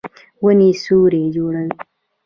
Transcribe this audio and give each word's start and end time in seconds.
ونې 0.43 0.69
سیوری 0.83 1.23
جوړوي 1.35 1.69